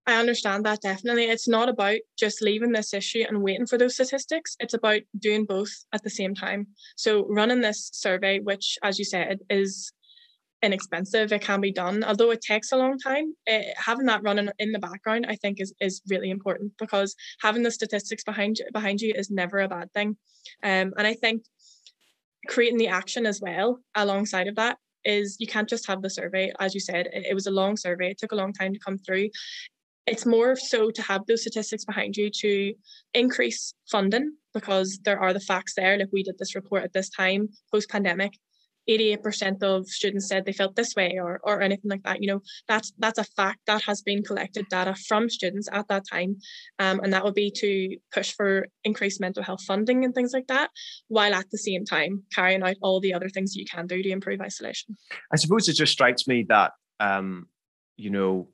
[0.06, 1.26] I understand that definitely.
[1.26, 4.58] It's not about just leaving this issue and waiting for those statistics.
[4.60, 6.68] It's about doing both at the same time.
[6.98, 9.94] So running this survey, which, as you said, is
[10.64, 11.32] inexpensive.
[11.32, 13.36] It can be done, although it takes a long time.
[13.46, 17.64] It, having that running in the background, I think, is is really important because having
[17.64, 20.18] the statistics behind you, behind you is never a bad thing.
[20.64, 21.44] Um, and I think
[22.48, 26.52] creating the action as well alongside of that is you can't just have the survey.
[26.60, 28.12] As you said, it, it was a long survey.
[28.12, 29.30] It took a long time to come through.
[30.06, 32.74] It's more so to have those statistics behind you to
[33.14, 35.98] increase funding because there are the facts there.
[35.98, 38.34] Like we did this report at this time post pandemic
[38.90, 42.42] 88% of students said they felt this way or or anything like that you know
[42.68, 46.38] that's that's a fact that has been collected data from students at that time
[46.80, 50.48] um, and that would be to push for increased mental health funding and things like
[50.48, 50.70] that
[51.08, 54.10] while at the same time carrying out all the other things you can do to
[54.10, 54.98] improve isolation.
[55.32, 57.48] I suppose it just strikes me that um,
[57.98, 58.50] you know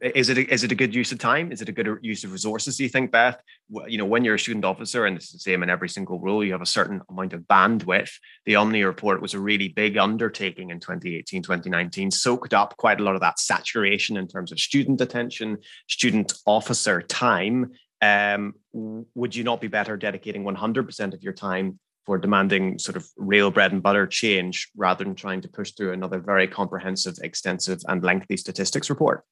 [0.00, 1.52] is it a, is it a good use of time?
[1.52, 2.76] Is it a good use of resources?
[2.76, 3.40] Do you think, Beth?
[3.86, 6.44] You know, when you're a student officer, and it's the same in every single role,
[6.44, 8.10] you have a certain amount of bandwidth.
[8.44, 13.04] The Omni report was a really big undertaking in 2018, 2019, soaked up quite a
[13.04, 17.72] lot of that saturation in terms of student attention, student officer time.
[18.00, 23.06] Um, would you not be better dedicating 100% of your time for demanding sort of
[23.16, 27.78] real bread and butter change rather than trying to push through another very comprehensive, extensive,
[27.86, 29.22] and lengthy statistics report?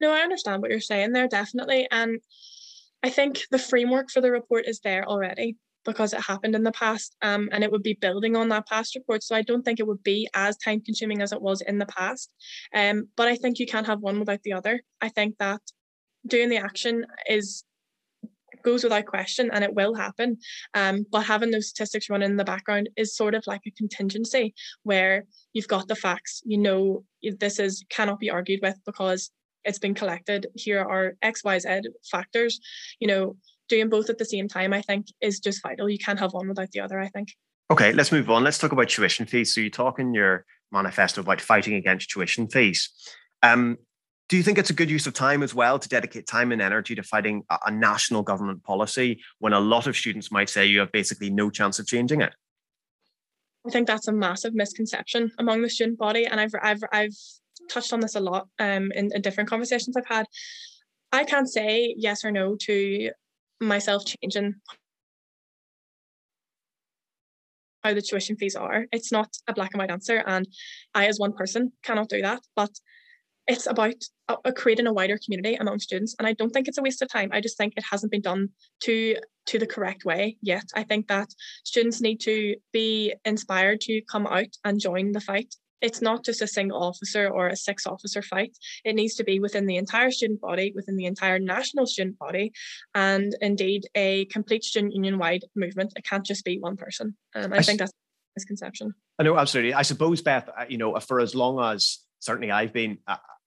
[0.00, 1.86] No, I understand what you're saying there, definitely.
[1.90, 2.20] And
[3.02, 6.72] I think the framework for the report is there already because it happened in the
[6.72, 9.22] past um, and it would be building on that past report.
[9.22, 11.86] So I don't think it would be as time consuming as it was in the
[11.86, 12.32] past.
[12.74, 14.82] Um, but I think you can't have one without the other.
[15.00, 15.60] I think that
[16.26, 17.64] doing the action is
[18.62, 20.36] goes without question and it will happen.
[20.74, 24.54] Um, but having those statistics running in the background is sort of like a contingency
[24.82, 27.04] where you've got the facts, you know
[27.38, 29.30] this is cannot be argued with because
[29.64, 30.46] it's been collected.
[30.54, 32.60] Here are xyz factors.
[32.98, 33.36] You know
[33.68, 35.88] doing both at the same time i think is just vital.
[35.88, 37.28] You can't have one without the other i think.
[37.70, 38.44] Okay let's move on.
[38.44, 39.54] Let's talk about tuition fees.
[39.54, 42.90] So you talk in your manifesto about fighting against tuition fees.
[43.42, 43.78] Um,
[44.30, 46.62] do you think it's a good use of time as well to dedicate time and
[46.62, 50.64] energy to fighting a, a national government policy when a lot of students might say
[50.64, 52.32] you have basically no chance of changing it?
[53.66, 57.16] I think that's a massive misconception among the student body, and I've I've I've
[57.70, 60.26] touched on this a lot um, in, in different conversations I've had.
[61.12, 63.10] I can't say yes or no to
[63.60, 64.54] myself changing
[67.82, 68.86] how the tuition fees are.
[68.92, 70.46] It's not a black and white answer, and
[70.94, 72.42] I, as one person, cannot do that.
[72.54, 72.70] But
[73.46, 73.94] it's about
[74.28, 77.08] uh, creating a wider community among students, and I don't think it's a waste of
[77.08, 77.30] time.
[77.32, 78.50] I just think it hasn't been done
[78.84, 80.64] to to the correct way yet.
[80.74, 81.28] I think that
[81.64, 86.42] students need to be inspired to come out and join the fight it's not just
[86.42, 88.56] a single officer or a six officer fight.
[88.84, 92.52] It needs to be within the entire student body, within the entire national student body,
[92.94, 95.92] and indeed a complete student union wide movement.
[95.96, 97.16] It can't just be one person.
[97.34, 97.94] Um, I, I think that's a
[98.36, 98.94] misconception.
[99.18, 99.74] I know, absolutely.
[99.74, 102.98] I suppose, Beth, you know, for as long as certainly I've been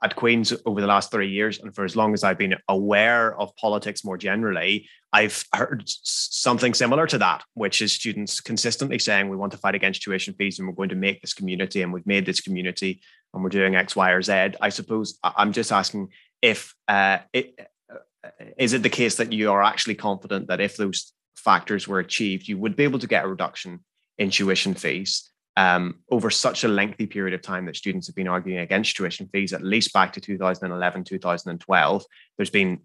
[0.04, 3.40] at Queen's over the last three years, and for as long as I've been aware
[3.40, 9.30] of politics more generally, I've heard something similar to that, which is students consistently saying
[9.30, 11.94] we want to fight against tuition fees and we're going to make this community, and
[11.94, 13.02] we've made this community,
[13.34, 14.56] and we're doing X, Y, or Z.
[14.60, 16.10] I suppose I'm just asking
[16.42, 17.58] if uh, it,
[17.90, 22.00] uh, is it the case that you are actually confident that if those factors were
[22.00, 23.80] achieved, you would be able to get a reduction
[24.18, 28.28] in tuition fees um, over such a lengthy period of time that students have been
[28.28, 32.06] arguing against tuition fees, at least back to 2011, 2012,
[32.38, 32.80] there's been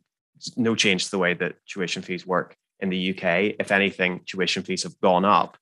[0.56, 3.56] no change to the way that tuition fees work in the UK.
[3.58, 5.56] If anything, tuition fees have gone up.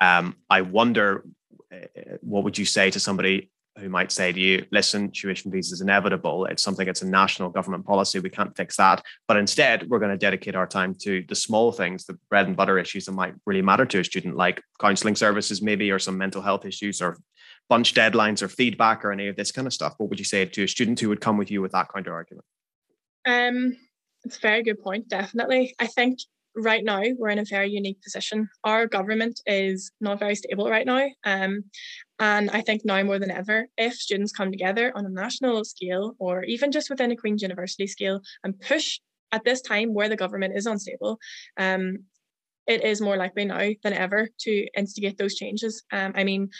[0.00, 1.24] Um, I wonder,
[1.72, 5.72] uh, what would you say to somebody who might say to you, listen, tuition fees
[5.72, 6.44] is inevitable.
[6.46, 8.18] It's something, it's a national government policy.
[8.18, 9.02] We can't fix that.
[9.26, 12.56] But instead, we're going to dedicate our time to the small things, the bread and
[12.56, 16.18] butter issues that might really matter to a student, like counseling services, maybe, or some
[16.18, 17.18] mental health issues, or
[17.68, 19.94] bunch deadlines, or feedback, or any of this kind of stuff.
[19.96, 22.12] What would you say to a student who would come with you with that counter
[22.12, 22.44] argument?
[23.24, 23.76] Um,
[24.24, 25.74] it's a very good point, definitely.
[25.78, 26.18] I think
[26.54, 28.48] right now we're in a very unique position.
[28.64, 31.08] Our government is not very stable right now.
[31.24, 31.64] Um,
[32.18, 36.14] and I think now more than ever, if students come together on a national scale
[36.18, 39.00] or even just within a Queen's University scale and push
[39.32, 41.18] at this time where the government is unstable,
[41.56, 41.98] um,
[42.66, 45.82] it is more likely now than ever to instigate those changes.
[45.90, 46.50] Um, I mean,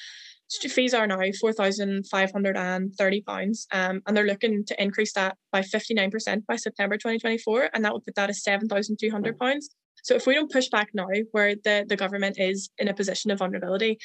[0.51, 6.97] fees are now £4,530 um, and they're looking to increase that by 59% by September
[6.97, 9.61] 2024 and that would put that at £7,200.
[10.03, 13.31] So if we don't push back now where the, the government is in a position
[13.31, 13.99] of vulnerability,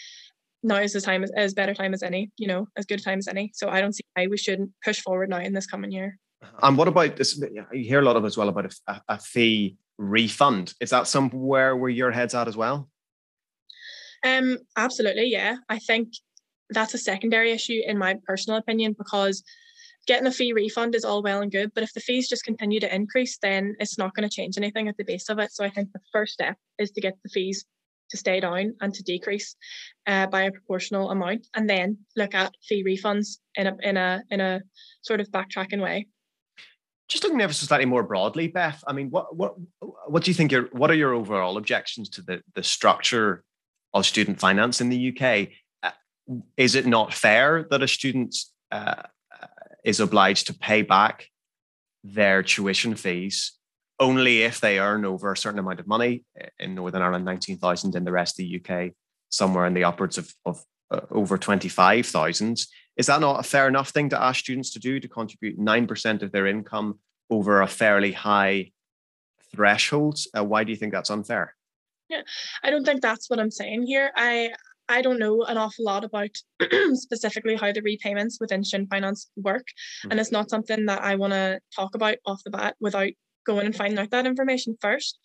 [0.63, 3.19] now is the time as better time as any, you know, as good a time
[3.19, 3.51] as any.
[3.53, 6.17] So I don't see why we shouldn't push forward now in this coming year.
[6.61, 7.37] And what about this?
[7.37, 10.73] You hear a lot of as well about a, a fee refund.
[10.79, 12.89] Is that somewhere where your head's at as well?
[14.25, 15.57] Um, absolutely, yeah.
[15.69, 16.09] I think
[16.69, 19.43] that's a secondary issue in my personal opinion because
[20.07, 22.79] getting a fee refund is all well and good, but if the fees just continue
[22.79, 25.51] to increase, then it's not going to change anything at the base of it.
[25.51, 27.65] So I think the first step is to get the fees
[28.09, 29.55] to stay down and to decrease
[30.07, 34.23] uh, by a proportional amount, and then look at fee refunds in a in a
[34.31, 34.61] in a
[35.01, 36.07] sort of backtracking way.
[37.09, 38.81] Just looking ever so slightly more broadly, Beth.
[38.87, 39.55] I mean, what what
[40.07, 40.53] what do you think?
[40.53, 43.43] Your what are your overall objections to the the structure
[43.93, 45.49] of student finance in the UK?
[45.83, 45.91] Uh,
[46.55, 48.35] is it not fair that a student
[48.71, 49.03] uh, uh,
[49.87, 51.29] is obliged to pay back
[52.03, 53.53] their tuition fees
[53.99, 56.25] only if they earn over a certain amount of money?
[56.59, 57.95] In Northern Ireland, nineteen thousand.
[57.95, 58.91] In the rest of the UK,
[59.29, 62.57] somewhere in the upwards of of uh, over twenty five thousand.
[62.97, 66.23] Is that not a fair enough thing to ask students to do to contribute 9%
[66.23, 68.71] of their income over a fairly high
[69.55, 70.17] threshold?
[70.35, 71.55] Uh, why do you think that's unfair?
[72.09, 72.21] Yeah,
[72.63, 74.11] I don't think that's what I'm saying here.
[74.15, 74.49] I
[74.89, 76.29] I don't know an awful lot about
[76.93, 80.11] specifically how the repayments within student finance work, mm-hmm.
[80.11, 83.11] and it's not something that I want to talk about off the bat without
[83.45, 85.19] going and finding out that information first.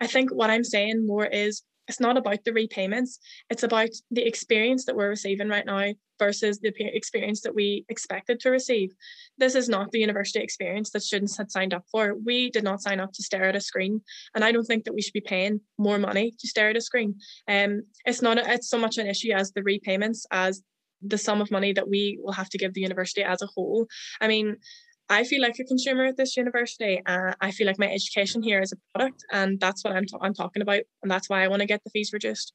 [0.00, 3.18] I think what I'm saying more is it's not about the repayments
[3.50, 8.40] it's about the experience that we're receiving right now versus the experience that we expected
[8.40, 8.92] to receive.
[9.38, 12.14] This is not the university experience that students had signed up for.
[12.24, 14.00] We did not sign up to stare at a screen
[14.34, 16.80] and i don't think that we should be paying more money to stare at a
[16.80, 17.14] screen.
[17.46, 20.62] Um it's not a, it's so much an issue as the repayments as
[21.00, 23.86] the sum of money that we will have to give the university as a whole.
[24.20, 24.56] I mean
[25.10, 27.02] I feel like a consumer at this university.
[27.04, 30.16] Uh, I feel like my education here is a product, and that's what I'm, t-
[30.20, 32.52] I'm talking about, and that's why I want to get the fees reduced.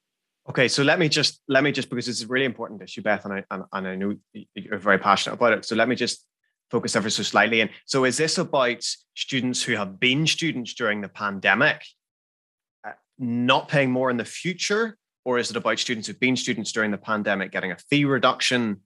[0.48, 3.24] Okay, so let me just let me just because it's a really important issue, Beth,
[3.24, 4.14] and I and, and I know
[4.54, 5.64] you're very passionate about it.
[5.64, 6.26] So let me just
[6.70, 7.60] focus ever so slightly.
[7.60, 11.82] And so, is this about students who have been students during the pandemic
[12.86, 16.72] uh, not paying more in the future, or is it about students who've been students
[16.72, 18.80] during the pandemic getting a fee reduction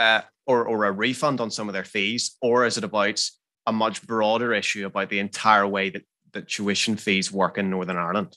[0.00, 2.36] uh, or, or a refund on some of their fees?
[2.40, 3.22] Or is it about
[3.66, 7.98] a much broader issue about the entire way that, that tuition fees work in Northern
[7.98, 8.36] Ireland?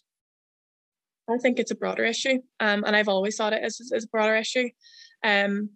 [1.30, 2.40] I think it's a broader issue.
[2.60, 4.70] Um, and I've always thought it is, a broader issue.
[5.24, 5.70] Um,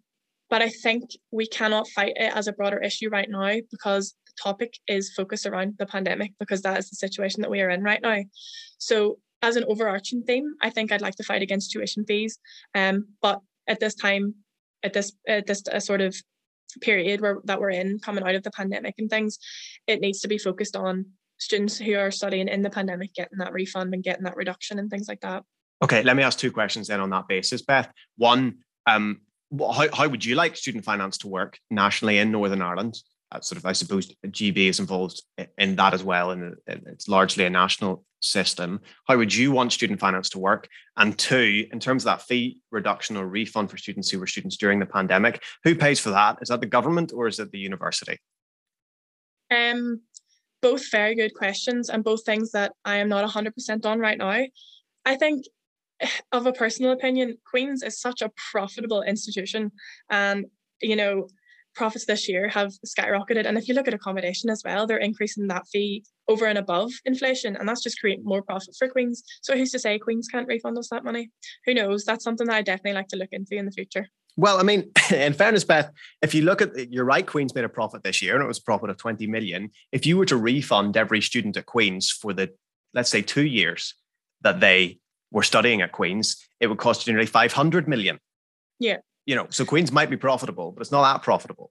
[0.50, 4.34] but I think we cannot fight it as a broader issue right now because the
[4.42, 7.82] topic is focused around the pandemic because that is the situation that we are in
[7.82, 8.20] right now.
[8.78, 12.40] So as an overarching theme, I think I'd like to fight against tuition fees.
[12.76, 14.36] Um, but at this time,
[14.88, 16.16] at this at this uh, sort of
[16.82, 19.38] period where that we're in coming out of the pandemic and things
[19.86, 21.06] it needs to be focused on
[21.38, 24.90] students who are studying in the pandemic getting that refund and getting that reduction and
[24.90, 25.44] things like that.
[25.84, 27.90] Okay let me ask two questions then on that basis beth.
[28.18, 29.22] One um
[29.60, 32.96] how, how would you like student finance to work nationally in northern ireland?
[33.30, 35.22] Uh, sort of i suppose gb is involved
[35.58, 40.00] in that as well and it's largely a national system, how would you want student
[40.00, 40.68] finance to work?
[40.98, 44.58] And two, in terms of that fee reduction or refund for students who were students
[44.58, 46.38] during the pandemic, who pays for that?
[46.42, 48.18] Is that the government or is it the university?
[49.52, 50.02] Um,
[50.62, 54.46] both very good questions and both things that I am not 100% on right now.
[55.06, 55.46] I think
[56.32, 59.72] of a personal opinion, Queen's is such a profitable institution.
[60.10, 60.46] And,
[60.82, 61.28] you know,
[61.78, 63.46] profits this year have skyrocketed.
[63.46, 66.92] And if you look at accommodation as well, they're increasing that fee over and above
[67.06, 67.56] inflation.
[67.56, 69.24] And that's just creating more profit for Queens.
[69.42, 71.30] So who's to say Queens can't refund us that money?
[71.66, 72.04] Who knows?
[72.04, 74.08] That's something that I definitely like to look into in the future.
[74.36, 77.70] Well, I mean, in fairness, Beth, if you look at you're right, Queen's made a
[77.70, 79.70] profit this year and it was a profit of 20 million.
[79.92, 82.52] If you were to refund every student at Queen's for the,
[82.94, 83.94] let's say, two years
[84.42, 85.00] that they
[85.32, 88.20] were studying at Queen's, it would cost you nearly 500 million.
[88.80, 91.70] Yeah you know, so Queens might be profitable, but it's not that profitable.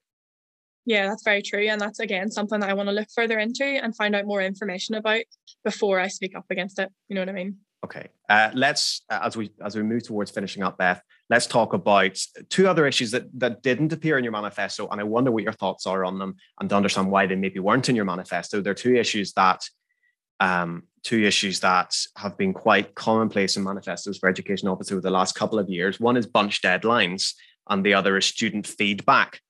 [0.84, 1.66] Yeah, that's very true.
[1.66, 4.40] And that's again something that I want to look further into and find out more
[4.40, 5.22] information about
[5.64, 6.92] before I speak up against it.
[7.08, 7.56] You know what I mean?
[7.84, 8.08] Okay.
[8.28, 11.02] Uh, let's uh, as we as we move towards finishing up, Beth.
[11.28, 12.16] Let's talk about
[12.50, 15.52] two other issues that that didn't appear in your manifesto, and I wonder what your
[15.52, 18.60] thoughts are on them, and to understand why they maybe weren't in your manifesto.
[18.60, 19.62] They're two issues that
[20.40, 25.10] um, two issues that have been quite commonplace in manifestos for education officers over the
[25.10, 26.00] last couple of years.
[26.00, 27.34] One is bunch deadlines,
[27.68, 29.40] and the other is student feedback.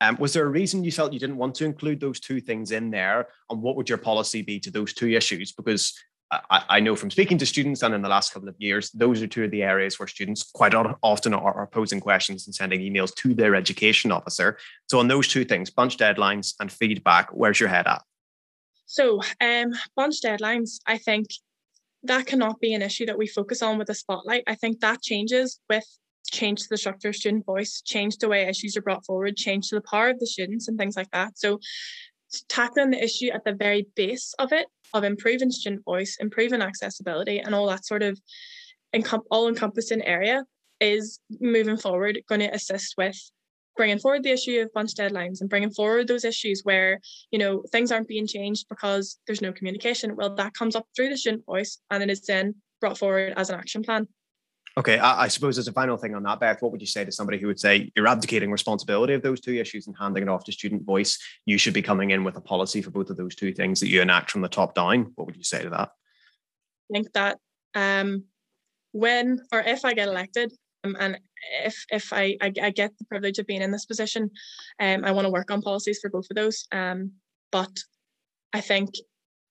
[0.00, 2.70] Um, was there a reason you felt you didn't want to include those two things
[2.70, 3.26] in there?
[3.50, 5.50] And what would your policy be to those two issues?
[5.50, 5.98] Because
[6.30, 9.20] I, I, know from speaking to students and in the last couple of years, those
[9.20, 13.12] are two of the areas where students quite often are, posing questions and sending emails
[13.16, 14.58] to their education officer.
[14.88, 18.02] So, on those two things, bunch deadlines and feedback, where's your head at?
[18.90, 21.28] So, um, bunch deadlines, I think
[22.02, 24.42] that cannot be an issue that we focus on with a spotlight.
[24.48, 25.84] I think that changes with
[26.32, 29.68] change to the structure of student voice, change the way issues are brought forward, change
[29.68, 31.38] to the power of the students and things like that.
[31.38, 31.60] So
[32.48, 37.38] tackling the issue at the very base of it, of improving student voice, improving accessibility,
[37.38, 38.20] and all that sort of
[39.30, 40.44] all encompassing area
[40.80, 43.30] is moving forward going to assist with
[43.76, 47.00] bringing forward the issue of bunch deadlines and bringing forward those issues where
[47.30, 51.08] you know things aren't being changed because there's no communication well that comes up through
[51.08, 54.06] the student voice and then it is then brought forward as an action plan
[54.78, 57.04] Okay, I, I, suppose as a final thing on that, Beth, what would you say
[57.04, 60.28] to somebody who would say you're abdicating responsibility of those two issues and handing it
[60.28, 61.18] off to student voice?
[61.44, 63.88] You should be coming in with a policy for both of those two things that
[63.88, 65.12] you enact from the top down.
[65.16, 65.88] What would you say to that?
[65.88, 67.38] I think that
[67.74, 68.24] um,
[68.92, 70.52] when or if I get elected,
[70.84, 71.18] um, and
[71.64, 74.30] if if I, I, I get the privilege of being in this position,
[74.80, 76.66] um, I want to work on policies for both of those.
[76.72, 77.12] Um,
[77.50, 77.70] but
[78.52, 78.90] I think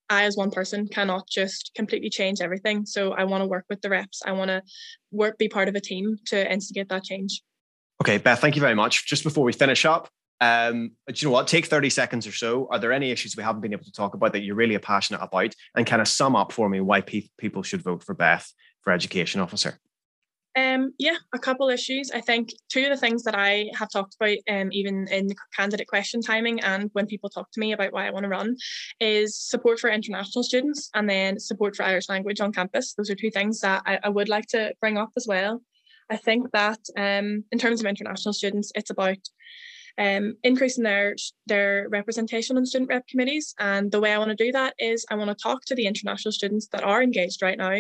[0.10, 2.86] I, as one person, cannot just completely change everything.
[2.86, 4.22] So I want to work with the reps.
[4.26, 4.64] I want to
[5.12, 7.42] work, be part of a team to instigate that change.
[8.02, 9.06] Okay, Beth, thank you very much.
[9.08, 10.10] Just before we finish up,
[10.42, 11.48] um, do you know what?
[11.48, 12.68] Take 30 seconds or so.
[12.72, 15.22] Are there any issues we haven't been able to talk about that you're really passionate
[15.22, 15.54] about?
[15.76, 18.52] And kind of sum up for me why pe- people should vote for Beth
[18.82, 19.80] for education officer.
[20.56, 22.12] Um, yeah, a couple issues.
[22.12, 25.36] I think two of the things that I have talked about, um, even in the
[25.56, 28.56] candidate question timing, and when people talk to me about why I want to run,
[29.00, 32.94] is support for international students and then support for Irish language on campus.
[32.94, 35.62] Those are two things that I, I would like to bring up as well.
[36.10, 39.20] I think that um, in terms of international students, it's about
[40.00, 43.54] um, increasing their their representation on student rep committees.
[43.60, 45.86] And the way I want to do that is I want to talk to the
[45.86, 47.74] international students that are engaged right now.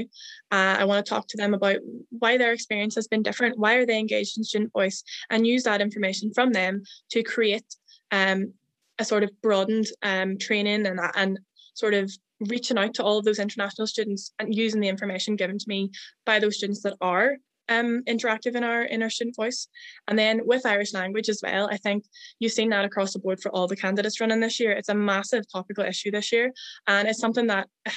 [0.51, 1.77] Uh, I want to talk to them about
[2.09, 5.63] why their experience has been different, why are they engaged in student voice, and use
[5.63, 7.75] that information from them to create
[8.11, 8.53] um,
[8.99, 11.39] a sort of broadened um, training and and
[11.73, 12.11] sort of
[12.47, 15.89] reaching out to all of those international students and using the information given to me
[16.25, 17.37] by those students that are
[17.69, 19.67] um, interactive in our in our student voice.
[20.07, 22.05] And then with Irish language as well, I think
[22.39, 24.71] you've seen that across the board for all the candidates running this year.
[24.71, 26.51] It's a massive topical issue this year,
[26.87, 27.67] and it's something that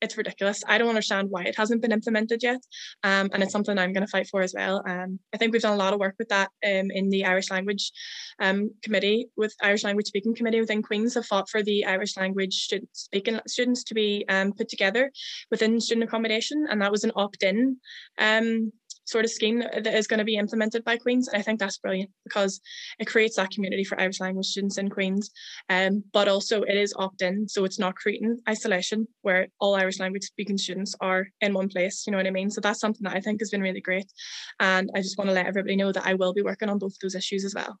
[0.00, 0.62] it's ridiculous.
[0.66, 2.60] I don't understand why it hasn't been implemented yet,
[3.02, 4.82] um, and it's something I'm going to fight for as well.
[4.86, 7.50] Um, I think we've done a lot of work with that um, in the Irish
[7.50, 7.90] language
[8.40, 12.54] um, committee, with Irish language speaking committee within Queens have fought for the Irish language
[12.54, 15.10] student speaking students to be um, put together
[15.50, 17.76] within student accommodation, and that was an opt-in
[18.18, 18.72] um,
[19.08, 21.28] sort of scheme that, that is going to be implemented by Queens.
[21.28, 22.60] And I think that's brilliant because
[22.98, 25.30] it creates that community for Irish language students in Queens.
[25.70, 30.24] Um, but also it is opt-in, so it's not creating isolation where all Irish language
[30.24, 32.04] speaking students are in one place.
[32.06, 32.50] You know what I mean?
[32.50, 34.10] So that's something that I think has been really great.
[34.60, 36.98] And I just want to let everybody know that I will be working on both
[37.00, 37.78] those issues as well.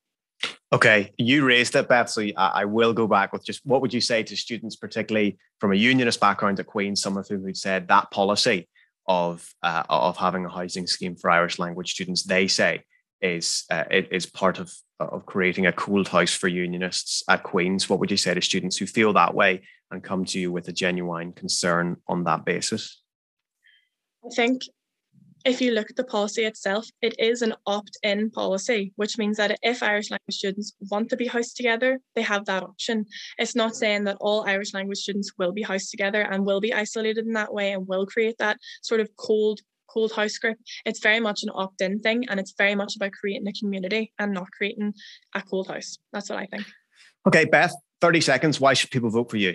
[0.72, 2.10] Okay, you raised it, Beth.
[2.10, 5.72] So I, will go back with just what would you say to students, particularly from
[5.72, 8.68] a unionist background at Queen's, some of whom who said that policy
[9.08, 12.22] of uh, of having a housing scheme for Irish language students.
[12.22, 12.84] They say
[13.20, 17.88] is uh, it is part of of creating a cooled house for unionists at Queens.
[17.88, 20.68] What would you say to students who feel that way and come to you with
[20.68, 23.00] a genuine concern on that basis?
[24.24, 24.62] I think
[25.44, 29.58] if you look at the policy itself, it is an opt-in policy, which means that
[29.62, 33.06] if Irish language students want to be housed together, they have that option.
[33.38, 36.74] It's not saying that all Irish language students will be housed together and will be
[36.74, 40.58] isolated in that way and will create that sort of cold cold house grip.
[40.84, 44.34] It's very much an opt-in thing and it's very much about creating a community and
[44.34, 44.92] not creating
[45.34, 45.96] a cold house.
[46.12, 46.66] That's what I think.
[47.26, 47.72] Okay, Beth,
[48.02, 48.60] 30 seconds.
[48.60, 49.54] Why should people vote for you?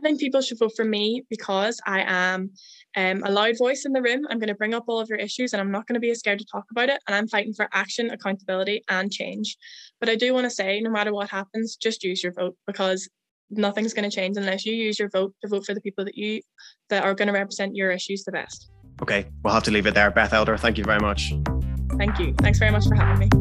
[0.00, 2.52] I think people should vote for me because I am
[2.96, 4.26] um, a loud voice in the room.
[4.30, 6.14] I'm going to bring up all of your issues and I'm not going to be
[6.14, 7.02] scared to talk about it.
[7.06, 9.58] And I'm fighting for action, accountability, and change.
[10.00, 13.10] But I do want to say no matter what happens, just use your vote because
[13.50, 16.16] nothing's going to change unless you use your vote to vote for the people that
[16.16, 16.40] you
[16.88, 18.70] that are going to represent your issues the best.
[19.02, 20.10] Okay, we'll have to leave it there.
[20.10, 21.34] Beth Elder, thank you very much.
[21.98, 22.34] Thank you.
[22.38, 23.39] Thanks very much for having me.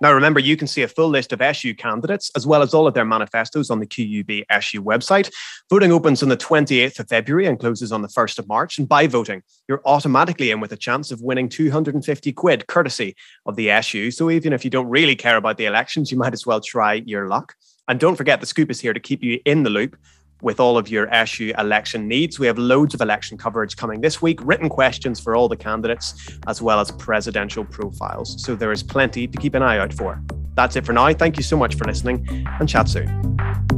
[0.00, 2.86] Now, remember, you can see a full list of SU candidates as well as all
[2.86, 5.30] of their manifestos on the QUB SU website.
[5.70, 8.78] Voting opens on the 28th of February and closes on the 1st of March.
[8.78, 13.16] And by voting, you're automatically in with a chance of winning 250 quid courtesy
[13.46, 14.10] of the SU.
[14.10, 16.94] So even if you don't really care about the elections, you might as well try
[17.06, 17.54] your luck.
[17.88, 19.96] And don't forget, the scoop is here to keep you in the loop
[20.42, 22.38] with all of your SU election needs.
[22.38, 26.38] We have loads of election coverage coming this week, written questions for all the candidates,
[26.46, 28.42] as well as presidential profiles.
[28.42, 30.20] So there is plenty to keep an eye out for.
[30.54, 31.12] That's it for now.
[31.12, 32.26] Thank you so much for listening
[32.60, 33.75] and chat soon.